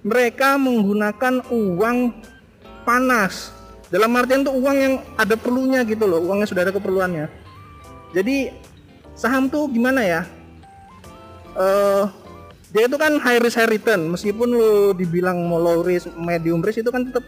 mereka 0.00 0.56
menggunakan 0.56 1.44
uang 1.52 1.98
panas. 2.88 3.52
Dalam 3.92 4.08
artian 4.16 4.40
tuh 4.40 4.56
uang 4.56 4.76
yang 4.76 4.94
ada 5.20 5.36
perlunya 5.36 5.84
gitu 5.84 6.08
loh 6.08 6.24
uangnya 6.24 6.48
sudah 6.48 6.64
ada 6.64 6.72
keperluannya. 6.72 7.28
Jadi 8.16 8.48
saham 9.12 9.52
tuh 9.52 9.68
gimana 9.68 10.00
ya? 10.00 10.22
Uh, 11.54 12.08
dia 12.72 12.88
itu 12.88 12.96
kan 12.96 13.20
high 13.20 13.38
risk 13.38 13.60
high 13.60 13.68
return. 13.68 14.08
Meskipun 14.08 14.48
lu 14.48 14.72
dibilang 14.96 15.44
mau 15.44 15.60
low 15.60 15.84
risk 15.84 16.08
medium 16.16 16.64
risk 16.64 16.80
itu 16.80 16.88
kan 16.88 17.04
tetap 17.04 17.22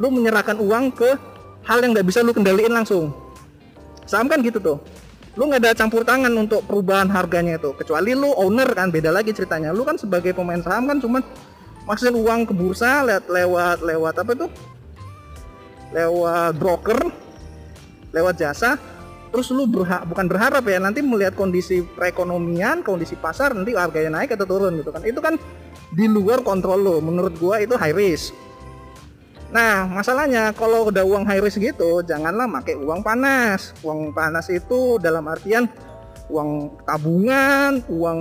lu 0.00 0.08
menyerahkan 0.08 0.56
uang 0.56 0.88
ke 0.96 1.20
hal 1.68 1.84
yang 1.84 1.92
nggak 1.92 2.08
bisa 2.08 2.24
lu 2.24 2.32
kendaliin 2.32 2.72
langsung 2.72 3.25
saham 4.06 4.30
kan 4.30 4.40
gitu 4.40 4.62
tuh. 4.62 4.78
Lu 5.36 5.52
nggak 5.52 5.60
ada 5.60 5.72
campur 5.76 6.00
tangan 6.00 6.32
untuk 6.32 6.64
perubahan 6.64 7.12
harganya 7.12 7.60
itu 7.60 7.76
kecuali 7.76 8.16
lu 8.16 8.32
owner 8.40 8.72
kan 8.72 8.88
beda 8.88 9.12
lagi 9.12 9.36
ceritanya. 9.36 9.74
Lu 9.74 9.84
kan 9.84 10.00
sebagai 10.00 10.32
pemain 10.32 10.62
saham 10.64 10.88
kan 10.88 10.96
cuman 10.96 11.20
masukin 11.84 12.16
uang 12.16 12.48
ke 12.48 12.52
bursa 12.56 13.04
lewat 13.04 13.28
lewat 13.28 13.78
lewat 13.84 14.14
apa 14.16 14.32
tuh? 14.32 14.50
Lewat 15.92 16.56
broker 16.56 17.00
lewat 18.16 18.40
jasa. 18.40 18.80
Terus 19.28 19.52
lu 19.52 19.68
berha 19.68 20.00
bukan 20.08 20.24
berharap 20.24 20.64
ya 20.64 20.80
nanti 20.80 21.04
melihat 21.04 21.36
kondisi 21.36 21.84
perekonomian 21.84 22.80
kondisi 22.80 23.12
pasar 23.20 23.52
nanti 23.52 23.76
harganya 23.76 24.22
naik 24.22 24.32
atau 24.32 24.48
turun 24.48 24.80
gitu 24.80 24.88
kan. 24.88 25.04
Itu 25.04 25.20
kan 25.20 25.36
di 25.92 26.08
luar 26.08 26.40
kontrol 26.40 26.80
lo 26.80 26.96
menurut 27.04 27.36
gua 27.36 27.60
itu 27.60 27.76
high 27.76 27.92
risk 27.92 28.32
Nah, 29.56 29.88
masalahnya 29.88 30.52
kalau 30.52 30.92
udah 30.92 31.00
uang 31.00 31.24
high 31.24 31.40
risk 31.40 31.64
gitu, 31.64 32.04
janganlah 32.04 32.44
pakai 32.60 32.76
uang 32.76 33.00
panas. 33.00 33.72
Uang 33.80 34.12
panas 34.12 34.52
itu 34.52 35.00
dalam 35.00 35.24
artian 35.24 35.64
uang 36.28 36.76
tabungan, 36.84 37.80
uang 37.88 38.20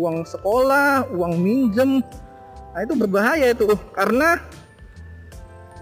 uang 0.00 0.24
sekolah, 0.24 1.12
uang 1.12 1.36
minjem. 1.36 2.00
Nah, 2.72 2.80
itu 2.80 2.96
berbahaya 2.96 3.52
itu 3.52 3.68
karena 3.92 4.40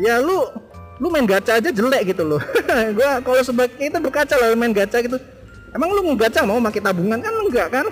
ya 0.02 0.18
lu 0.18 0.50
lu 0.98 1.06
main 1.06 1.22
gacha 1.22 1.62
aja 1.62 1.70
jelek 1.70 2.10
gitu 2.10 2.26
loh. 2.26 2.42
gua 2.98 3.22
kalau 3.22 3.46
sebagai 3.46 3.78
itu 3.78 3.94
berkaca 4.02 4.34
lah 4.42 4.58
main 4.58 4.74
gacha 4.74 4.98
gitu. 5.06 5.22
Emang 5.70 5.94
lu 5.94 6.02
mau 6.02 6.18
gacha 6.18 6.42
mau 6.42 6.58
pakai 6.58 6.82
tabungan 6.82 7.22
kan 7.22 7.30
enggak 7.30 7.68
kan? 7.70 7.86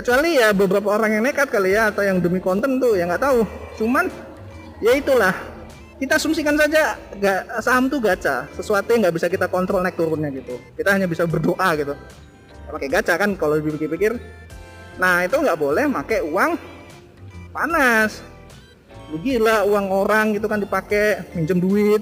Kecuali 0.00 0.40
ya 0.40 0.56
beberapa 0.56 0.96
orang 0.96 1.20
yang 1.20 1.22
nekat 1.28 1.52
kali 1.52 1.76
ya 1.76 1.92
atau 1.92 2.00
yang 2.00 2.24
demi 2.24 2.40
konten 2.40 2.80
tuh 2.80 2.96
ya 2.96 3.04
nggak 3.04 3.20
tahu. 3.20 3.44
Cuman 3.76 4.08
ya 4.80 4.96
itulah. 4.96 5.36
Kita 6.00 6.16
asumsikan 6.16 6.56
saja 6.56 6.96
gak, 7.20 7.60
saham 7.60 7.92
tuh 7.92 8.00
gacha. 8.00 8.48
Sesuatu 8.56 8.88
yang 8.88 9.04
nggak 9.04 9.20
bisa 9.20 9.28
kita 9.28 9.52
kontrol 9.52 9.84
naik 9.84 10.00
turunnya 10.00 10.32
gitu. 10.32 10.56
Kita 10.72 10.96
hanya 10.96 11.04
bisa 11.04 11.28
berdoa 11.28 11.76
gitu. 11.76 11.92
Pakai 12.72 12.88
gacha 12.88 13.20
kan 13.20 13.36
kalau 13.36 13.60
dipikir-pikir 13.60 14.16
nah 15.00 15.24
itu 15.24 15.32
nggak 15.32 15.60
boleh 15.60 15.84
pakai 15.92 16.24
uang 16.24 16.56
panas. 17.52 18.24
Lu 19.12 19.20
gila 19.20 19.68
uang 19.68 19.86
orang 19.92 20.32
gitu 20.32 20.48
kan 20.48 20.64
dipakai 20.64 21.28
minjem 21.36 21.60
duit. 21.60 22.00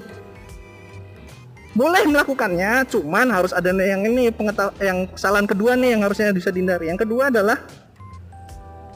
Boleh 1.75 2.07
melakukannya 2.07 2.87
cuman 2.87 3.27
harus 3.35 3.51
ada 3.51 3.75
yang 3.75 4.07
ini 4.07 4.31
pengetahuan 4.31 4.73
yang 4.79 4.97
kesalahan 5.11 5.47
kedua 5.47 5.75
nih 5.75 5.99
yang 5.99 6.01
harusnya 6.07 6.31
bisa 6.31 6.55
dihindari. 6.55 6.87
Yang 6.87 7.03
kedua 7.03 7.27
adalah 7.27 7.59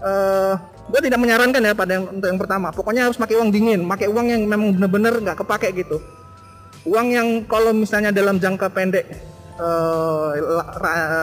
uh, 0.04 0.54
eh, 0.54 0.54
gue 0.92 1.00
tidak 1.10 1.20
menyarankan 1.24 1.64
ya 1.64 1.74
pada 1.74 1.92
yang 1.96 2.06
untuk 2.12 2.28
yang 2.28 2.40
pertama. 2.40 2.68
Pokoknya 2.76 3.08
harus 3.08 3.16
pakai 3.16 3.40
uang 3.40 3.50
dingin 3.50 3.88
pakai 3.88 4.12
uang 4.12 4.28
yang 4.28 4.42
memang 4.46 4.76
benar-benar 4.76 5.14
nggak 5.24 5.38
kepake 5.42 5.72
gitu. 5.80 5.98
Uang 6.84 7.16
yang 7.16 7.28
kalau 7.48 7.72
misalnya 7.72 8.12
dalam 8.12 8.38
jangka 8.38 8.68
pendek 8.68 9.08
uh, 9.56 10.36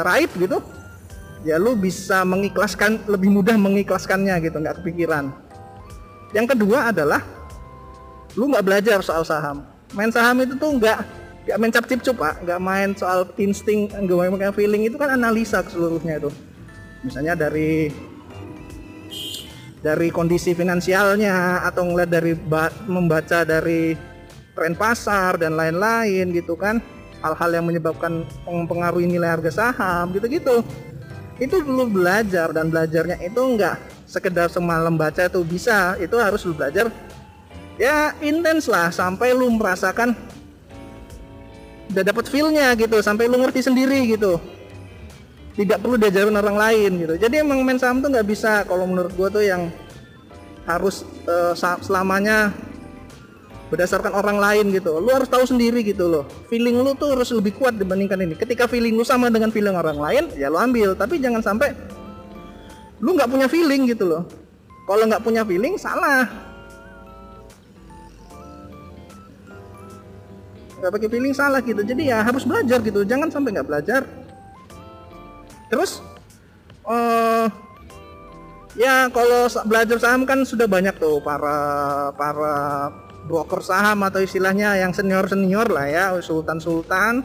raib 0.08 0.32
gitu 0.40 0.58
ya 1.40 1.56
lu 1.56 1.72
bisa 1.76 2.20
mengikhlaskan 2.24 3.00
lebih 3.08 3.32
mudah 3.32 3.56
mengikhlaskannya 3.56 4.34
gitu 4.44 4.56
nggak 4.60 4.80
kepikiran. 4.80 5.32
Yang 6.32 6.56
kedua 6.56 6.94
adalah 6.94 7.20
lu 8.38 8.48
nggak 8.48 8.64
belajar 8.64 8.98
soal 9.04 9.24
saham. 9.26 9.66
Main 9.92 10.12
saham 10.14 10.38
itu 10.40 10.54
tuh 10.54 10.78
nggak 10.78 10.98
gak 11.50 11.56
main 11.58 11.72
cap 11.72 11.84
cip 11.88 12.14
pak. 12.14 12.44
Nggak 12.44 12.60
main 12.62 12.90
soal 12.94 13.26
insting 13.40 13.90
nggak 13.90 14.16
main 14.16 14.54
feeling. 14.54 14.86
Itu 14.86 14.96
kan 15.00 15.16
analisa 15.16 15.64
seluruhnya 15.66 16.22
itu. 16.22 16.30
Misalnya 17.02 17.34
dari 17.34 17.88
dari 19.80 20.12
kondisi 20.12 20.52
finansialnya 20.52 21.64
atau 21.64 21.88
ngeliat 21.88 22.10
dari 22.12 22.32
membaca 22.88 23.44
dari 23.44 23.96
tren 24.52 24.76
pasar 24.76 25.40
dan 25.40 25.56
lain-lain 25.56 26.32
gitu 26.36 26.56
kan. 26.56 26.80
Hal-hal 27.20 27.60
yang 27.60 27.68
menyebabkan 27.68 28.24
mempengaruhi 28.48 29.04
nilai 29.04 29.36
harga 29.36 29.52
saham 29.52 30.08
gitu-gitu. 30.16 30.64
Itu 31.36 31.60
dulu 31.60 32.00
belajar 32.00 32.52
dan 32.52 32.72
belajarnya 32.72 33.20
itu 33.20 33.40
enggak 33.40 33.76
sekedar 34.08 34.48
semalam 34.48 34.96
baca 34.96 35.28
itu 35.28 35.40
bisa. 35.44 36.00
Itu 36.00 36.16
harus 36.16 36.44
lu 36.48 36.56
belajar 36.56 36.88
ya 37.80 38.12
intens 38.20 38.68
lah 38.68 38.92
sampai 38.92 39.32
lu 39.32 39.48
merasakan 39.56 40.12
udah 41.90 42.04
dapat 42.04 42.28
feelnya 42.28 42.76
gitu 42.76 43.00
sampai 43.00 43.26
lu 43.26 43.40
ngerti 43.40 43.64
sendiri 43.64 44.04
gitu 44.12 44.36
tidak 45.60 45.84
perlu 45.84 46.00
diajarin 46.00 46.32
orang 46.40 46.56
lain 46.56 46.90
gitu. 47.04 47.14
Jadi 47.20 47.44
emang 47.44 47.60
main 47.60 47.76
saham 47.76 48.00
tuh 48.00 48.08
nggak 48.08 48.24
bisa. 48.24 48.64
Kalau 48.64 48.88
menurut 48.88 49.12
gua 49.12 49.28
tuh 49.28 49.44
yang 49.44 49.68
harus 50.64 51.04
uh, 51.28 51.52
selamanya 51.84 52.48
berdasarkan 53.68 54.16
orang 54.16 54.40
lain 54.40 54.72
gitu. 54.72 54.96
Lu 54.96 55.12
harus 55.12 55.28
tahu 55.28 55.44
sendiri 55.44 55.84
gitu 55.84 56.08
loh. 56.08 56.24
Feeling 56.48 56.80
lu 56.80 56.96
tuh 56.96 57.12
harus 57.12 57.28
lebih 57.36 57.60
kuat 57.60 57.76
dibandingkan 57.76 58.24
ini. 58.24 58.40
Ketika 58.40 58.64
feeling 58.64 58.96
lu 58.96 59.04
sama 59.04 59.28
dengan 59.28 59.52
feeling 59.52 59.76
orang 59.76 60.00
lain 60.00 60.24
ya 60.32 60.48
lu 60.48 60.56
ambil. 60.56 60.96
Tapi 60.96 61.20
jangan 61.20 61.44
sampai 61.44 61.76
lu 63.04 63.12
nggak 63.12 63.28
punya 63.28 63.44
feeling 63.44 63.84
gitu 63.84 64.08
loh. 64.08 64.24
Kalau 64.88 65.04
nggak 65.12 65.20
punya 65.20 65.44
feeling 65.44 65.76
salah. 65.76 66.24
Nggak 70.80 70.90
pakai 70.96 71.08
feeling 71.12 71.34
salah 71.36 71.60
gitu. 71.60 71.84
Jadi 71.84 72.08
ya 72.08 72.24
harus 72.24 72.48
belajar 72.48 72.80
gitu. 72.80 73.04
Jangan 73.04 73.28
sampai 73.28 73.60
nggak 73.60 73.68
belajar 73.68 74.08
terus 75.70 76.02
uh, 76.84 77.46
ya 78.74 79.08
kalau 79.14 79.46
belajar 79.64 79.96
saham 80.02 80.26
kan 80.26 80.42
sudah 80.42 80.66
banyak 80.66 80.92
tuh 80.98 81.22
para 81.22 81.56
para 82.18 82.54
broker 83.30 83.62
saham 83.62 84.02
atau 84.02 84.20
istilahnya 84.20 84.76
yang 84.76 84.90
senior 84.90 85.24
senior 85.30 85.70
lah 85.70 85.86
ya 85.86 86.04
sultan 86.18 86.58
sultan 86.58 87.22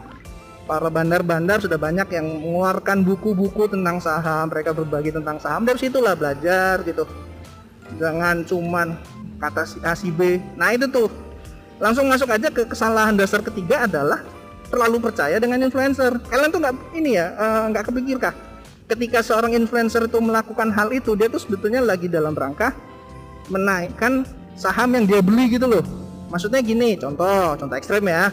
para 0.66 0.90
bandar-bandar 0.90 1.62
sudah 1.62 1.78
banyak 1.78 2.10
yang 2.10 2.26
mengeluarkan 2.42 3.06
buku-buku 3.06 3.70
tentang 3.70 4.02
saham 4.02 4.50
mereka 4.50 4.74
berbagi 4.74 5.14
tentang 5.14 5.38
saham 5.38 5.62
dari 5.64 5.78
situlah 5.78 6.18
belajar 6.18 6.82
gitu. 6.82 7.06
Jangan 8.02 8.44
cuman 8.50 8.98
kata 9.38 9.64
si 9.70 9.78
A 9.86 9.94
si 9.94 10.10
B. 10.10 10.42
Nah 10.58 10.74
itu 10.74 10.90
tuh. 10.90 11.08
Langsung 11.76 12.08
masuk 12.08 12.32
aja 12.32 12.48
ke 12.50 12.66
kesalahan 12.66 13.20
dasar 13.20 13.44
ketiga 13.44 13.84
adalah 13.84 14.24
terlalu 14.70 14.98
percaya 15.00 15.38
dengan 15.38 15.62
influencer. 15.64 16.18
Kalian 16.30 16.50
tuh 16.50 16.60
nggak 16.62 16.76
ini 16.98 17.18
ya 17.18 17.34
eh, 17.34 17.64
nggak 17.72 17.84
uh, 17.84 17.88
kepikirkah 17.92 18.34
ketika 18.86 19.20
seorang 19.26 19.58
influencer 19.58 20.06
itu 20.06 20.18
melakukan 20.22 20.70
hal 20.70 20.94
itu 20.94 21.18
dia 21.18 21.26
tuh 21.26 21.42
sebetulnya 21.42 21.82
lagi 21.82 22.06
dalam 22.06 22.38
rangka 22.38 22.70
menaikkan 23.50 24.26
saham 24.54 24.94
yang 24.94 25.06
dia 25.10 25.20
beli 25.22 25.50
gitu 25.58 25.66
loh. 25.66 25.84
Maksudnya 26.30 26.62
gini 26.62 26.98
contoh 26.98 27.58
contoh 27.58 27.76
ekstrem 27.76 28.06
ya. 28.06 28.30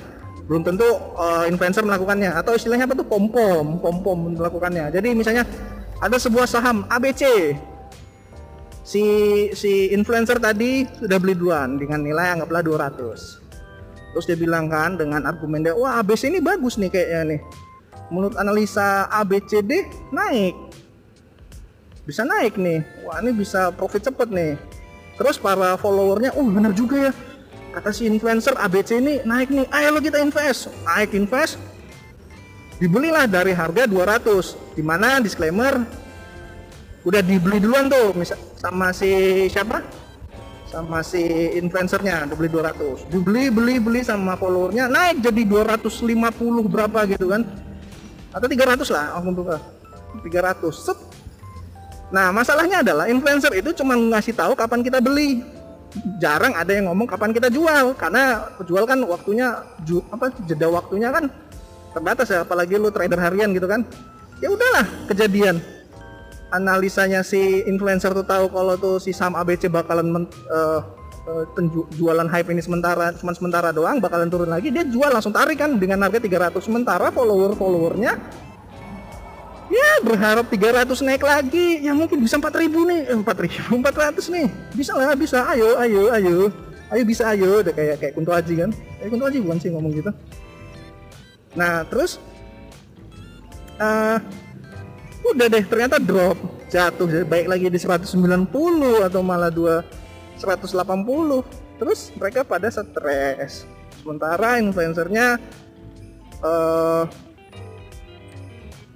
Belum 0.49 0.67
tentu 0.67 0.85
uh, 1.17 1.47
influencer 1.47 1.87
melakukannya. 1.87 2.35
Atau 2.35 2.59
istilahnya 2.59 2.85
apa 2.85 2.99
tuh? 2.99 3.07
Pom 3.07 3.31
pom 3.31 3.79
pom 3.79 3.97
pom 4.03 4.19
melakukannya. 4.35 4.91
Jadi 4.91 5.15
misalnya 5.15 5.47
ada 6.03 6.19
sebuah 6.19 6.51
saham 6.51 6.83
ABC 6.91 7.55
si 8.83 9.05
si 9.55 9.95
influencer 9.95 10.43
tadi 10.43 10.83
sudah 10.99 11.19
beli 11.23 11.39
duluan 11.39 11.79
dengan 11.79 12.03
nilai 12.03 12.35
anggaplah 12.35 12.61
200 12.67 13.42
terus 14.13 14.29
dia 14.29 14.37
bilang 14.37 14.69
kan 14.69 15.01
dengan 15.01 15.25
argumen 15.25 15.65
dia 15.65 15.73
wah 15.73 15.99
ABC 15.99 16.29
ini 16.29 16.39
bagus 16.39 16.77
nih 16.77 16.93
kayaknya 16.93 17.37
nih. 17.37 17.41
Menurut 18.13 18.37
analisa 18.37 19.09
ABCD 19.09 19.89
naik. 20.13 20.53
Bisa 22.05 22.29
naik 22.29 22.61
nih. 22.61 22.85
Wah 23.09 23.25
ini 23.25 23.33
bisa 23.33 23.73
profit 23.73 24.05
cepet 24.05 24.29
nih. 24.29 24.53
Terus 25.17 25.41
para 25.41 25.81
followernya 25.81 26.37
oh 26.37 26.45
benar 26.45 26.77
juga 26.77 27.09
ya. 27.09 27.13
Kata 27.73 27.89
si 27.89 28.05
influencer 28.05 28.53
ABC 28.61 29.01
ini 29.01 29.25
naik 29.25 29.49
nih. 29.49 29.65
Ayo 29.73 29.97
kita 29.97 30.21
invest. 30.21 30.69
Naik 30.85 31.17
invest 31.17 31.57
dibelilah 32.77 33.25
dari 33.25 33.57
harga 33.57 33.89
200 33.89 34.77
di 34.77 34.83
mana 34.85 35.23
disclaimer. 35.25 35.81
Udah 37.03 37.25
dibeli 37.25 37.59
duluan 37.59 37.89
tuh 37.89 38.13
sama 38.61 38.93
si 38.95 39.11
siapa 39.51 40.02
sama 40.73 41.05
si 41.05 41.21
influencernya 41.61 42.33
beli 42.33 42.49
200 42.49 43.13
dibeli 43.13 43.53
beli 43.53 43.77
beli 43.77 44.01
sama 44.01 44.41
followernya 44.41 44.89
naik 44.89 45.21
jadi 45.21 45.45
250 45.45 46.73
berapa 46.73 47.05
gitu 47.13 47.29
kan. 47.29 47.45
Atau 48.33 48.49
300 48.49 48.81
lah 48.89 49.21
aku 49.21 49.29
buka 49.37 49.61
300 50.25 50.73
set. 50.73 50.99
Nah 52.09 52.33
masalahnya 52.33 52.81
adalah 52.81 53.05
influencer 53.05 53.53
itu 53.53 53.77
cuma 53.77 53.93
ngasih 53.93 54.33
tahu 54.33 54.57
kapan 54.57 54.81
kita 54.81 55.05
beli. 55.05 55.45
Jarang 56.17 56.57
ada 56.57 56.73
yang 56.73 56.89
ngomong 56.89 57.05
kapan 57.05 57.37
kita 57.37 57.53
jual 57.53 57.93
karena 57.93 58.49
jual 58.65 58.89
kan 58.89 59.05
waktunya 59.05 59.61
ju, 59.85 60.01
apa 60.09 60.33
jeda 60.49 60.73
waktunya 60.73 61.13
kan 61.13 61.29
terbatas 61.93 62.33
ya 62.33 62.49
apalagi 62.49 62.81
lu 62.81 62.89
trader 62.89 63.21
harian 63.21 63.53
gitu 63.53 63.69
kan. 63.69 63.85
Ya 64.41 64.49
udahlah 64.49 64.89
kejadian 65.13 65.61
analisanya 66.53 67.25
si 67.25 67.65
influencer 67.65 68.13
tuh 68.13 68.27
tahu 68.29 68.53
kalau 68.53 68.77
tuh 68.77 68.97
si 69.01 69.11
saham 69.11 69.35
ABC 69.35 69.73
bakalan 69.73 70.13
men, 70.13 70.25
uh, 70.53 70.85
uh, 71.27 71.45
penjualan 71.57 72.29
hype 72.29 72.53
ini 72.53 72.61
sementara 72.61 73.17
cuma 73.17 73.33
sementara 73.33 73.73
doang 73.73 73.99
bakalan 73.99 74.29
turun 74.29 74.53
lagi 74.53 74.69
dia 74.69 74.85
jual 74.85 75.09
langsung 75.09 75.33
tarik 75.33 75.59
kan 75.59 75.81
dengan 75.81 76.05
harga 76.05 76.21
300 76.21 76.61
sementara 76.61 77.09
follower 77.09 77.57
followernya 77.57 78.21
ya 79.73 79.91
berharap 80.05 80.47
300 80.53 81.01
naik 81.01 81.25
lagi. 81.25 81.81
Ya 81.81 81.97
mungkin 81.97 82.21
bisa 82.21 82.37
4000 82.37 82.69
nih. 82.69 83.01
Eh, 83.09 83.17
4000 83.17 83.81
400 83.81 84.29
nih. 84.29 84.47
Bisa 84.77 84.93
lah 84.93 85.17
bisa. 85.17 85.49
Ayo 85.49 85.81
ayo 85.81 86.13
ayo. 86.13 86.37
Ayo 86.93 87.03
bisa 87.09 87.33
ayo. 87.33 87.65
Udah 87.65 87.73
kayak 87.73 87.97
kayak 87.99 88.13
Kunto 88.13 88.37
Aji 88.37 88.55
kan. 88.61 88.71
Kayak 89.01 89.11
Kunto 89.17 89.25
Aji 89.25 89.39
bukan 89.41 89.59
sih 89.59 89.71
ngomong 89.73 89.93
gitu. 89.97 90.11
Nah 91.57 91.89
terus 91.89 92.21
uh, 93.81 94.21
udah 95.23 95.47
deh 95.47 95.65
ternyata 95.65 96.03
drop. 96.03 96.39
Jatuh 96.73 97.29
baik 97.29 97.47
lagi 97.47 97.69
di 97.69 97.79
190 97.79 98.49
atau 99.07 99.21
malah 99.21 99.53
dua 99.53 99.87
180 100.41 100.73
terus 101.79 102.11
mereka 102.19 102.43
pada 102.43 102.73
stres. 102.73 103.69
Sementara 104.03 104.59
influencernya 104.59 105.39
uh, 106.43 107.05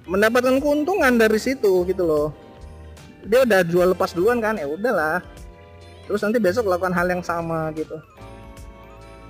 mendapatkan 0.09 0.59
keuntungan 0.59 1.15
dari 1.15 1.39
situ 1.39 1.85
gitu 1.87 2.03
loh. 2.03 2.27
Dia 3.27 3.43
udah 3.45 3.61
jual 3.63 3.93
lepas 3.93 4.11
duluan 4.17 4.41
kan 4.41 4.57
ya 4.57 4.65
udahlah. 4.65 5.21
Terus 6.09 6.23
nanti 6.23 6.39
besok 6.39 6.71
lakukan 6.71 6.95
hal 6.95 7.07
yang 7.11 7.23
sama 7.23 7.71
gitu 7.75 7.99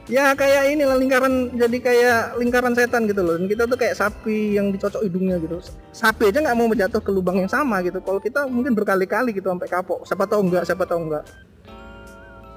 ya 0.08 0.32
kayak 0.32 0.72
ini 0.72 0.88
lah 0.88 0.96
lingkaran 0.96 1.52
jadi 1.52 1.78
kayak 1.84 2.22
lingkaran 2.40 2.74
setan 2.74 3.08
gitu 3.08 3.22
loh. 3.24 3.36
Dan 3.36 3.52
kita 3.52 3.68
tuh 3.68 3.78
kayak 3.80 3.96
sapi 3.96 4.56
yang 4.56 4.72
dicocok 4.72 5.04
hidungnya 5.04 5.38
gitu. 5.44 5.60
Sapi 5.92 6.32
aja 6.32 6.40
nggak 6.40 6.58
mau 6.58 6.68
menjatuh 6.72 7.00
ke 7.04 7.12
lubang 7.12 7.44
yang 7.44 7.52
sama 7.52 7.84
gitu. 7.84 8.00
Kalau 8.00 8.24
kita 8.24 8.48
mungkin 8.48 8.72
berkali-kali 8.74 9.36
gitu 9.36 9.52
sampai 9.52 9.68
kapok. 9.68 10.08
Siapa 10.08 10.24
tahu 10.26 10.48
enggak 10.48 10.64
siapa 10.64 10.88
tahu 10.88 11.12
enggak 11.12 11.24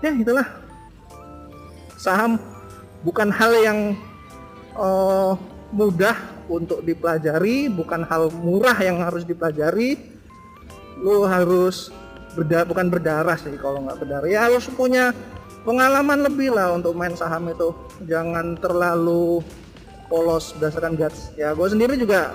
ya 0.00 0.12
itulah. 0.16 0.48
Saham 2.00 2.40
bukan 3.04 3.28
hal 3.28 3.52
yang 3.60 3.78
uh, 4.76 5.36
mudah 5.70 6.16
untuk 6.50 6.82
dipelajari 6.82 7.70
bukan 7.70 8.02
hal 8.08 8.32
murah 8.40 8.76
yang 8.80 9.00
harus 9.04 9.22
dipelajari. 9.28 10.00
Lu 11.00 11.24
harus 11.24 11.92
berda 12.36 12.64
bukan 12.64 12.88
berdarah 12.88 13.36
sih 13.36 13.52
kalau 13.60 13.84
nggak 13.84 14.00
berdarah. 14.00 14.28
Ya 14.28 14.48
harus 14.48 14.64
punya 14.72 15.12
pengalaman 15.64 16.24
lebih 16.24 16.54
lah 16.54 16.74
untuk 16.76 16.96
main 16.96 17.12
saham 17.14 17.48
itu. 17.50 17.72
Jangan 18.08 18.56
terlalu 18.60 19.44
polos 20.10 20.52
berdasarkan 20.58 20.98
guts. 20.98 21.30
Ya 21.38 21.54
gue 21.54 21.68
sendiri 21.70 21.94
juga 21.94 22.34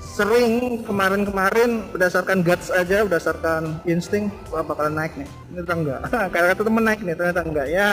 sering 0.00 0.80
kemarin-kemarin 0.88 1.92
berdasarkan 1.92 2.40
guts 2.40 2.72
aja 2.72 3.04
berdasarkan 3.04 3.84
insting 3.84 4.32
wah 4.48 4.64
bakalan 4.64 4.96
naik 4.96 5.12
nih. 5.14 5.28
Ini 5.52 5.60
ternyata 5.62 5.74
enggak. 5.76 6.00
Karena 6.32 6.46
kata 6.52 6.62
temen 6.64 6.84
naik 6.84 7.00
nih 7.04 7.14
ternyata 7.14 7.40
enggak. 7.44 7.68
Ya 7.68 7.88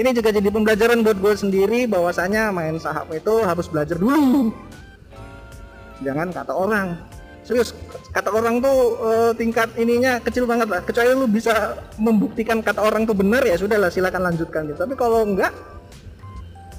ini 0.00 0.10
juga 0.16 0.28
jadi 0.32 0.48
pembelajaran 0.48 1.04
buat 1.04 1.18
gue 1.20 1.34
sendiri 1.36 1.84
bahwasanya 1.86 2.50
main 2.50 2.80
saham 2.82 3.06
itu 3.14 3.44
harus 3.46 3.70
belajar 3.70 3.96
dulu. 4.00 4.50
Jangan 6.02 6.34
kata 6.34 6.52
orang 6.52 6.98
serius 7.42 7.74
kata 8.14 8.30
orang 8.30 8.62
tuh 8.62 9.02
uh, 9.02 9.30
tingkat 9.34 9.66
ininya 9.74 10.22
kecil 10.22 10.46
banget 10.46 10.70
lah. 10.70 10.80
Kecuali 10.86 11.10
lu 11.10 11.26
bisa 11.26 11.74
membuktikan 11.98 12.62
kata 12.62 12.78
orang 12.78 13.02
tuh 13.02 13.18
benar 13.18 13.42
ya 13.42 13.58
sudah 13.58 13.82
lah 13.82 13.90
silakan 13.90 14.30
lanjutkan 14.30 14.70
gitu. 14.70 14.78
Tapi 14.78 14.94
kalau 14.94 15.26
enggak 15.26 15.50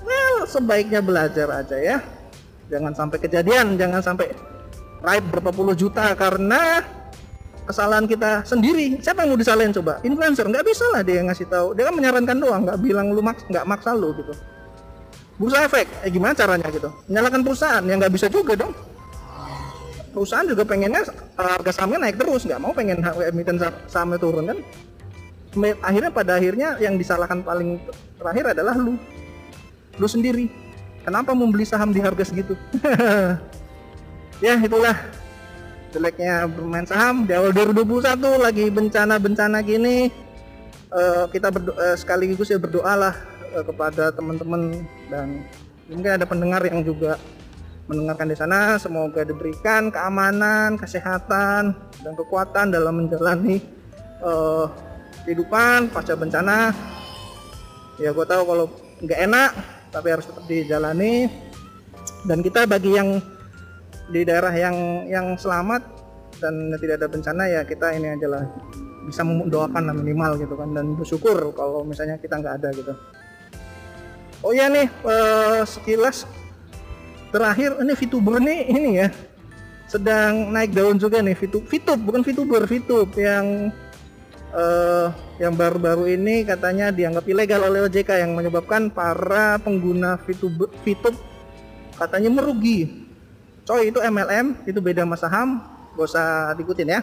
well 0.08 0.48
sebaiknya 0.48 1.04
belajar 1.04 1.52
aja 1.52 1.76
ya. 1.76 1.98
Jangan 2.72 2.96
sampai 2.96 3.18
kejadian 3.20 3.76
jangan 3.76 4.00
sampai 4.00 4.32
raib 5.04 5.28
berapa 5.36 5.52
puluh 5.52 5.76
juta 5.76 6.16
karena 6.16 6.80
kesalahan 7.68 8.08
kita 8.08 8.48
sendiri. 8.48 9.04
Siapa 9.04 9.28
yang 9.28 9.36
mau 9.36 9.40
disalahin 9.40 9.76
coba? 9.76 10.00
Influencer 10.08 10.48
nggak 10.48 10.64
bisa 10.64 10.88
lah 10.96 11.04
dia 11.04 11.20
ngasih 11.28 11.52
tahu. 11.52 11.76
Dia 11.76 11.92
kan 11.92 11.96
menyarankan 12.00 12.38
doang 12.40 12.62
nggak 12.64 12.80
bilang 12.80 13.12
lu 13.12 13.20
maks 13.20 13.44
nggak 13.52 13.68
maksa 13.68 13.92
lu 13.92 14.16
gitu. 14.16 14.32
Bursa 15.36 15.66
efek 15.68 15.92
eh 16.08 16.12
gimana 16.14 16.32
caranya 16.32 16.72
gitu? 16.72 16.88
Menyalakan 17.12 17.42
perusahaan 17.44 17.84
yang 17.84 18.00
nggak 18.00 18.14
bisa 18.16 18.32
juga 18.32 18.56
dong 18.56 18.93
perusahaan 20.14 20.46
juga 20.46 20.64
pengennya 20.64 21.02
eh, 21.10 21.50
harga 21.58 21.72
sahamnya 21.74 22.08
naik 22.08 22.22
terus 22.22 22.46
nggak 22.46 22.62
mau 22.62 22.72
pengen 22.72 23.02
emiten 23.34 23.58
sahamnya 23.90 24.22
turun 24.22 24.46
kan? 24.54 24.60
Akhirnya 25.82 26.10
pada 26.10 26.38
akhirnya 26.38 26.78
yang 26.82 26.98
disalahkan 26.98 27.42
paling 27.42 27.82
terakhir 28.18 28.58
adalah 28.58 28.74
lu. 28.78 28.98
Lu 29.98 30.08
sendiri. 30.10 30.50
Kenapa 31.04 31.36
membeli 31.36 31.68
saham 31.68 31.92
di 31.92 32.00
harga 32.00 32.30
segitu? 32.30 32.56
Ya 34.44 34.60
itulah. 34.60 34.98
Jeleknya 35.96 36.52
bermain 36.52 36.84
saham 36.84 37.24
di 37.24 37.32
awal 37.32 37.56
2021 37.56 38.44
lagi 38.44 38.66
bencana-bencana 38.68 39.64
gini. 39.64 40.12
Uh, 40.92 41.32
kita 41.32 41.48
berdoa, 41.48 41.74
uh, 41.80 41.96
sekaligus 41.96 42.52
ya 42.52 42.60
berdoalah 42.60 43.16
uh, 43.56 43.64
kepada 43.64 44.12
teman-teman 44.12 44.84
dan 45.08 45.48
mungkin 45.88 46.12
ada 46.12 46.26
pendengar 46.28 46.62
yang 46.68 46.84
juga 46.84 47.16
mendengarkan 47.88 48.32
di 48.32 48.38
sana. 48.38 48.80
Semoga 48.80 49.28
diberikan 49.28 49.92
keamanan 49.92 50.80
kesehatan 50.80 51.76
dan 51.76 52.14
kekuatan 52.16 52.72
dalam 52.72 53.04
menjalani 53.04 53.60
uh, 54.24 54.68
kehidupan 55.28 55.92
pasca 55.92 56.16
bencana. 56.16 56.72
Ya 58.00 58.10
gue 58.10 58.26
tahu 58.26 58.44
kalau 58.48 58.66
nggak 59.04 59.20
enak 59.30 59.52
tapi 59.92 60.08
harus 60.12 60.26
tetap 60.28 60.44
dijalani. 60.48 61.28
Dan 62.24 62.40
kita 62.40 62.64
bagi 62.64 62.96
yang 62.96 63.20
di 64.08 64.24
daerah 64.24 64.52
yang 64.56 65.08
yang 65.08 65.36
selamat 65.36 65.84
dan 66.40 66.76
tidak 66.80 67.04
ada 67.04 67.08
bencana 67.08 67.44
ya 67.48 67.62
kita 67.68 67.92
ini 67.96 68.16
aja 68.16 68.28
lah. 68.32 68.44
Bisa 69.04 69.28
mendoakan 69.28 69.92
lah 69.92 69.96
minimal 69.96 70.40
gitu 70.40 70.56
kan 70.56 70.72
dan 70.72 70.96
bersyukur 70.96 71.36
kalau 71.52 71.84
misalnya 71.84 72.16
kita 72.16 72.40
nggak 72.40 72.56
ada 72.64 72.70
gitu. 72.72 72.96
Oh 74.44 74.52
ya 74.52 74.68
nih 74.68 74.88
uh, 75.08 75.64
sekilas 75.64 76.28
terakhir 77.34 77.82
ini 77.82 77.94
VTuber 77.98 78.38
nih 78.38 78.60
ini 78.70 78.92
ya 79.02 79.08
sedang 79.90 80.54
naik 80.54 80.74
daun 80.74 80.98
juga 81.02 81.22
nih 81.22 81.34
VTuber, 81.38 81.66
VTuber 81.70 82.02
bukan 82.06 82.22
VTuber, 82.22 82.62
VTuber 82.66 83.20
yang 83.20 83.46
uh, 84.54 85.10
yang 85.42 85.54
baru-baru 85.58 86.14
ini 86.14 86.46
katanya 86.46 86.94
dianggap 86.94 87.26
ilegal 87.26 87.62
oleh 87.68 87.90
OJK 87.90 88.26
yang 88.26 88.32
menyebabkan 88.38 88.94
para 88.94 89.58
pengguna 89.62 90.18
VTuber, 90.22 90.70
VTuber 90.86 91.14
katanya 91.98 92.30
merugi. 92.34 93.06
Coy 93.64 93.96
itu 93.96 94.04
MLM, 94.04 94.68
itu 94.68 94.84
beda 94.84 95.08
sama 95.08 95.16
saham, 95.16 95.50
gak 95.96 96.04
usah 96.04 96.52
diikutin 96.60 97.00
ya. 97.00 97.02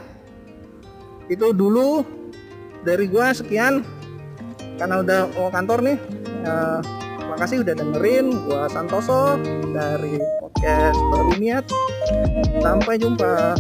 Itu 1.25 1.57
dulu 1.57 2.05
dari 2.85 3.09
gua 3.09 3.33
sekian 3.33 3.81
karena 4.77 5.01
udah 5.01 5.21
mau 5.41 5.49
kantor 5.49 5.79
nih. 5.81 5.99
Uh, 6.45 7.00
kasih 7.37 7.63
udah 7.63 7.75
dengerin 7.77 8.33
gua 8.49 8.67
Santoso 8.73 9.39
dari 9.71 10.19
podcast 10.41 10.99
Baru 11.13 11.33
Niat. 11.39 11.65
Sampai 12.65 12.99
jumpa. 12.99 13.55